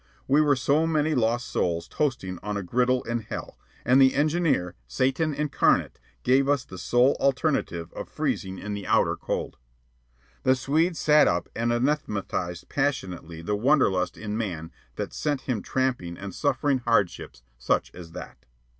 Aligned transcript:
We 0.27 0.41
were 0.41 0.55
so 0.55 0.87
many 0.87 1.13
lost 1.13 1.47
souls 1.47 1.87
toasting 1.87 2.39
on 2.41 2.57
a 2.57 2.63
griddle 2.63 3.03
in 3.03 3.19
hell, 3.19 3.59
and 3.85 4.01
the 4.01 4.15
engineer, 4.15 4.73
Satan 4.87 5.31
Incarnate, 5.31 5.99
gave 6.23 6.49
us 6.49 6.65
the 6.65 6.79
sole 6.79 7.15
alternative 7.19 7.93
of 7.93 8.09
freezing 8.09 8.57
in 8.57 8.73
the 8.73 8.87
outer 8.87 9.15
cold. 9.15 9.57
The 10.41 10.55
Swede 10.55 10.97
sat 10.97 11.27
up 11.27 11.49
and 11.55 11.71
anathematized 11.71 12.67
passionately 12.67 13.43
the 13.43 13.55
wanderlust 13.55 14.17
in 14.17 14.35
man 14.35 14.71
that 14.95 15.13
sent 15.13 15.41
him 15.41 15.61
tramping 15.61 16.17
and 16.17 16.33
suffering 16.33 16.79
hardships 16.79 17.43
such 17.59 17.91
as 17.93 18.13
that. 18.13 18.47